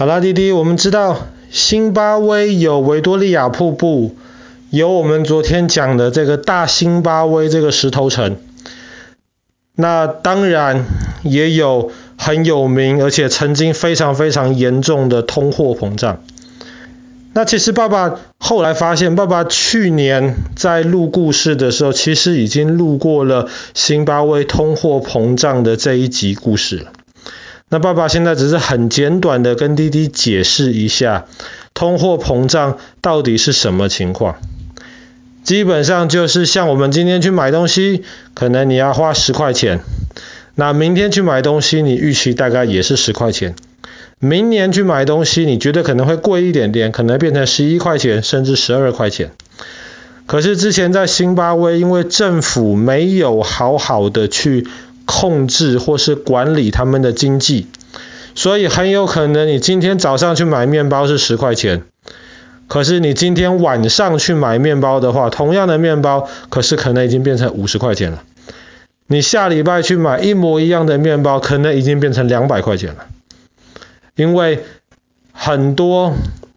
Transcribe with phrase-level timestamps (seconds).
[0.00, 4.16] 好啦，弟弟，我们知道辛巴威有维多利亚瀑布，
[4.70, 8.38] 有我们昨天讲的这个大辛巴威这个石头城，
[9.74, 10.86] 那当然
[11.22, 16.22] 也有很有名而且曾经非常非常严重的通货膨胀。
[17.34, 26.92] 那其实爸爸后来发现，爸爸去年在录故事的时候，其实已经录过了辛巴威通货膨胀的这一集故事了。
[27.72, 31.26] 那爸爸现在只是很简短的跟弟弟解释一下，
[31.72, 34.36] 通货膨胀到底是什么情况。
[35.44, 38.02] 基本上就是像我们今天去买东西，
[38.34, 39.80] 可能你要花十块钱，
[40.56, 43.54] 那明天去买东西，你预期大概也是十块钱。
[44.18, 49.30] 明年去买东西，你觉得可能会贵一点点，可能变成十一块钱，甚至十二块钱。
[50.26, 54.66] 可是之前在新巴威，因为政府没有好好的去
[55.20, 57.66] 控制或是管理他们的经济，
[58.34, 61.82] 所以很有可能你今天早上去买面包是十块钱，
[62.68, 68.22] 可是你今天晚上去买面包的话，同样的面包，可是可能已经变成五十块钱了。
[69.08, 73.04] 你下礼拜去买一模一样的面包，可能已经变成两百块钱了。
[74.16, 74.64] 因为
[75.32, 76.14] 很多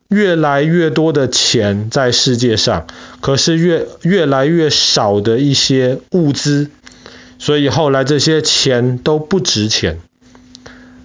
[0.08, 2.88] 越来越多的钱在世界上，
[3.20, 6.70] 可是越越来越少的一些物资。
[7.44, 10.00] 所以后来这些钱都不值钱。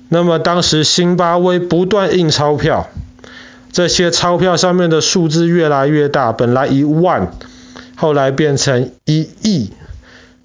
[0.08, 2.88] 那么当时辛巴威不断印钞票，
[3.72, 7.32] 这些钞票上面的数字越来越大，本来一万，
[7.96, 9.72] 后来变成一亿，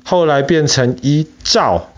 [0.04, 1.92] 后来变成一兆，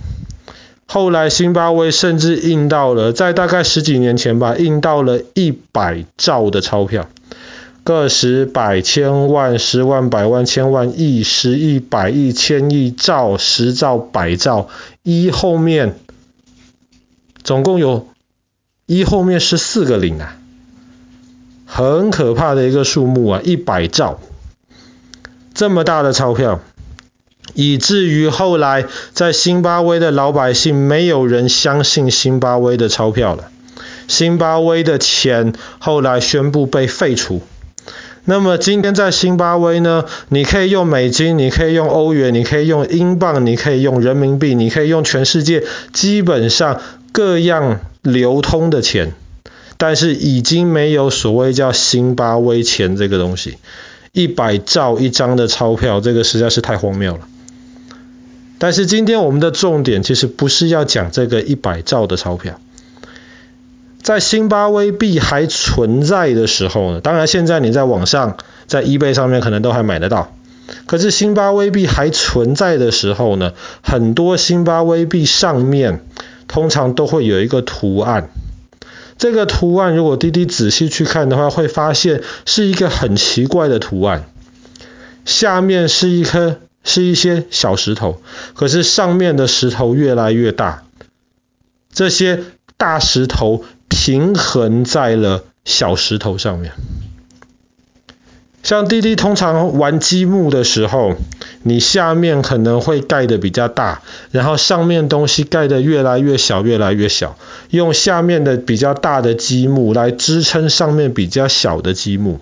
[0.86, 7.08] 后来辛巴威甚至印到了，在大概十几年前吧，印到了一百兆的钞票。
[7.86, 14.70] 个十百千万十万百万千万亿十亿百亿千亿兆十兆百兆
[15.04, 16.00] 一后面
[17.44, 18.08] 总共有
[18.88, 20.36] 一后面是四个零啊，
[21.68, 24.20] 很可怕的一个数目啊，一百兆
[25.54, 26.62] 这么大的钞票，
[27.54, 33.52] 以至于后来在新巴威的老百姓没有人相信新巴威的钞票了，
[34.08, 37.44] 新巴威的钱后来宣布被废除。
[38.28, 45.64] 那么今天在新巴威呢，你可以用美金，你可以用欧元，你可以用英镑，你可以用人民币，你可以用全世界
[45.94, 46.82] 基本上
[47.12, 49.14] 各样流通的钱，
[49.78, 53.58] 但是已经没有所谓叫新巴威钱这个东西。
[54.12, 57.28] 一百兆一张的钞票，这个实在是太荒谬了。
[58.58, 62.60] 但是今天我们的重点其实不是要讲这个一百兆的钞票。
[64.06, 70.32] 在辛巴威币还存在的时候呢，当然现在你在网上，在 eBay 上面可能都还买得到。
[70.86, 76.06] 可是辛巴威币还存在的时候呢，很多辛巴威币上面
[76.48, 78.30] 通常都会有一个图案。
[79.18, 84.26] 这个图案如果滴滴仔细去看的话，会发现是一个很奇怪的图案。
[85.26, 88.22] 下面是一颗是一些小石头，
[88.54, 90.84] 可是上面的石头越来越大。
[91.92, 92.44] 这些
[92.78, 93.66] 大石头。
[94.06, 96.74] 平衡在了小石头上面。
[98.62, 101.16] 像滴滴通常玩积木的时候，
[101.64, 107.36] 你下面可能会盖得比较大，然后上面东西盖得越来越小，越来越小，
[107.72, 112.40] 用下面的比较大的积木来支撑上面比较小的积木。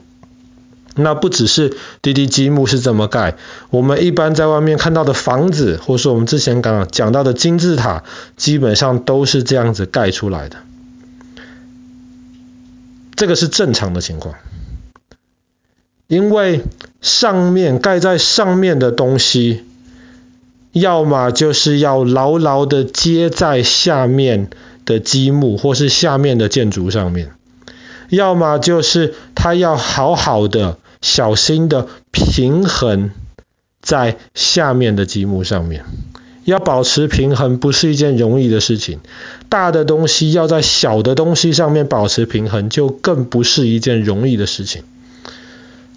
[0.96, 3.38] 那不只是滴滴积木是这么盖，
[3.70, 8.04] 我们一般在外面看到的房子，或是我们之前刚刚讲到的金字塔，
[8.36, 10.58] 基本上都是这样子盖出来的。
[13.16, 14.36] 这个是正常的情况，
[16.08, 16.64] 因为
[17.02, 19.64] 上面盖在上面的东西，
[20.72, 24.50] 要么就是要牢牢的接在下面
[24.86, 27.34] 的积木或是下面的建筑上面，
[28.10, 33.12] 要么就是它要好好的、小心的平衡
[33.82, 35.86] 在下面的积木上面。
[36.46, 39.00] 要保持平衡不是一件容易的事情，
[39.50, 44.84] 大的东西要在小的东西上面保持平衡，就更不是一件容易的事情。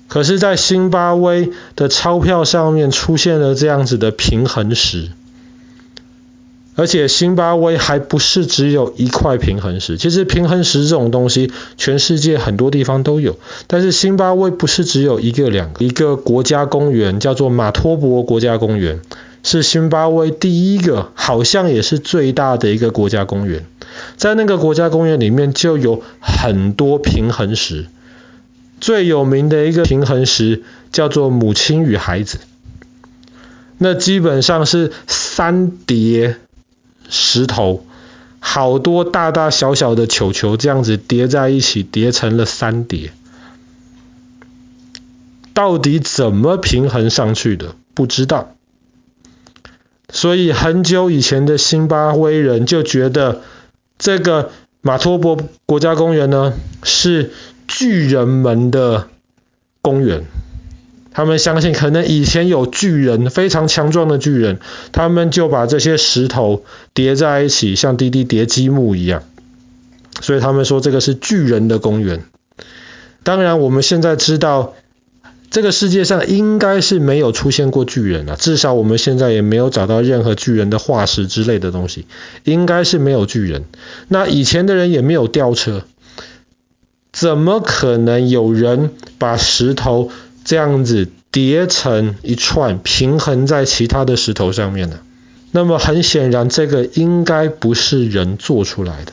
[0.08, 5.08] 可是，在辛巴威的钞票上面出现了这样子的平衡石，
[6.76, 19.00] 而且辛巴威还不是只有一块平衡石，其实平衡石这种东西，全世界很多地方都有，但是辛巴威不是只有一个两个，一个国家公园叫做马托博国家公园。
[19.46, 23.64] 是辛巴威第一个，好像也是最大的一个国家公园。
[24.16, 27.86] 在那个国家公园里面，就有很多平衡石。
[28.80, 32.40] 最有名的一个平衡石叫做母亲与孩子。
[33.78, 36.38] 那基本上是三叠
[37.08, 37.86] 石头，
[38.40, 43.12] 好多大大小小的球球这样子叠在一起，叠成了三叠。
[45.54, 47.76] 到底怎么平衡上去的？
[47.94, 48.55] 不知道。
[50.16, 53.42] 所以很久以前的辛巴威人就觉得
[53.98, 57.32] 这个马托波国家公园呢，是
[57.68, 59.08] 巨人们的
[59.82, 60.24] 公园。
[61.12, 64.58] 他们相信可能以前有巨人，非常强壮的巨人，
[64.90, 66.64] 他们就把这些石头
[66.94, 69.22] 叠在一起，像滴滴叠积木一样。
[70.22, 72.24] 所以他们说这个是巨人的公园。
[73.22, 74.72] 当然我们现在知道。
[75.50, 82.06] 这个世界上应该是没有出现过巨人啊，至少我们现在也没有找到任何巨人的化石之类的东西，
[82.44, 83.64] 应该是没有巨人。
[84.08, 85.84] 那以前的人也没有吊车，
[87.12, 90.10] 怎么可能有人把石头
[90.44, 94.98] 这样子叠成一串，平衡在其他的石头上面呢？
[95.52, 99.12] 那么很显然，这个应该不是人做出来的。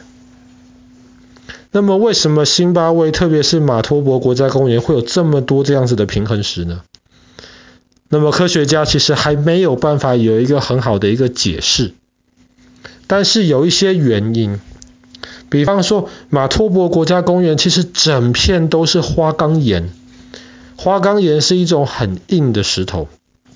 [1.75, 6.83] 那么为什么辛巴威，特别是马托博国家公园会有这么多这样子的平衡石呢？
[8.09, 11.93] 那么科学家其实还没有办法有一个很好的一个解释，
[13.07, 14.59] 但是有一些原因，
[15.49, 19.89] 比方说马托博国家公园其实整片都是花岗岩，
[20.75, 23.07] 花岗岩是一种很硬的石头，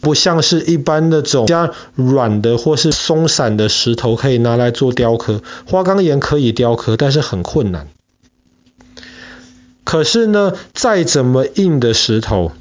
[0.01, 7.87] 不像是一般的种加软的或是松散的石头可以拿来做雕刻，花岗岩可以雕刻，但是很困难。
[9.87, 12.51] 可是呢，再怎么硬的石头，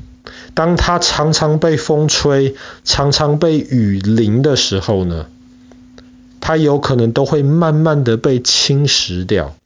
[0.55, 5.27] 当它常常被风吹、常常被雨淋的时候呢，
[6.41, 9.57] 它有可能都会慢慢的被侵蚀掉。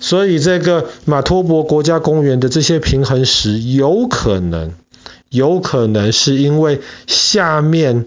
[0.00, 4.72] 所以这个马托博国家公园的这些平衡石，有可能，
[5.28, 8.06] 有可能是因为下面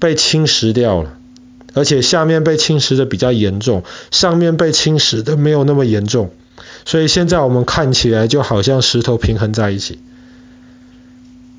[0.00, 1.16] 被侵蚀掉了，
[1.74, 6.32] 而且下面被侵蚀的比较严重，上面被侵蚀的没有那么严重。
[6.84, 9.98] 所以现在我们看起来就好像石头平衡在一起，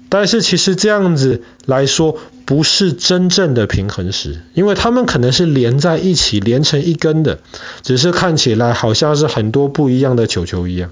[0.09, 7.39] 但是其实这样子来说不是真正的平衡石，因为它们可能是连在一起连成一根的，
[7.83, 10.91] 只是看起来好像是很多不一样的球球一样。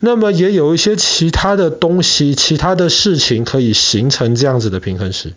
[0.00, 5.32] 那么也有一些其他的东西、其他的事情可以形成这样子的平衡石，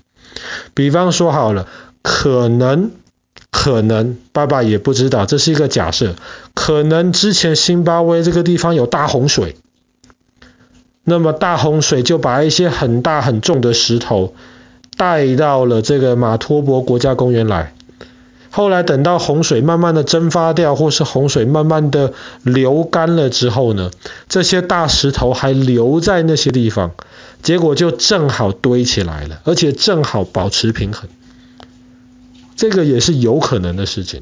[0.73, 1.67] 比方说好了，
[2.01, 2.91] 可能。
[3.51, 6.15] 可能爸爸也不知道，这是一个假设。
[6.53, 9.55] 可能之前辛巴威这个地方有大洪水，
[11.03, 14.33] 那么大洪水就把一些很大很重的石头
[14.97, 17.73] 带到了这个马托博国家公园来。
[18.49, 22.13] 后来等到洪水慢慢的蒸发掉，或是洪水慢慢的
[22.43, 23.91] 流干了之后呢，
[24.27, 26.91] 这些大石头还留在那些地方，
[27.41, 31.09] 结果就正好堆起来了，而且正好保持平衡。
[32.61, 34.21] 这个也是有可能的事情。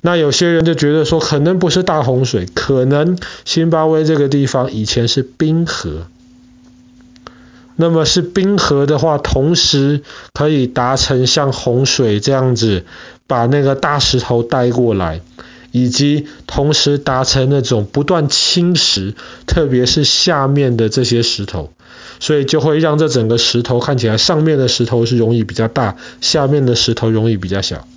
[0.00, 6.06] 那有些人就觉得说，可能不是大洪水，可能新巴威这个地方以前是冰河。
[7.76, 10.00] 那么是冰河的话，同时
[10.32, 12.86] 可以达成像洪水这样子，
[13.26, 15.20] 把那个大石头带过来，
[15.74, 21.72] 以及同时达成那种不断侵蚀，特别是下面的这些石头。
[22.20, 27.88] 所以就会让这整个石头看起来，上面的石头是容易比较大，下面的石头容易比较小。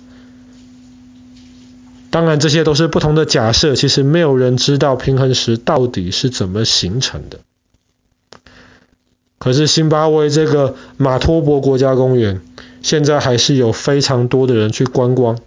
[2.10, 7.38] 当然这些都是不同的假设，其实没有人知道平衡石到底是怎么形成的。
[9.38, 12.40] 可是辛巴威这个马托博国家公园，
[12.82, 15.38] 现在还是有非常多的人去观光。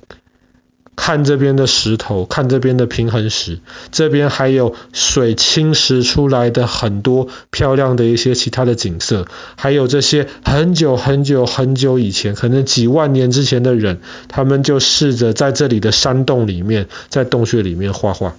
[0.95, 3.59] 看这边的石头，看这边的平衡石，
[3.91, 18.35] 这边还有水侵蚀出来的很多漂亮的一些其他的景色，还有这些很久很久很久以前，可能几万年之前的人，他们就试着在这里的山洞里面，在洞穴里面画画。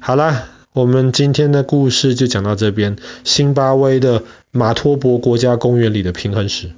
[0.00, 6.70] 好啦，我们今天的故事就讲到这边，辛巴威的马托博国家公园里的平衡石。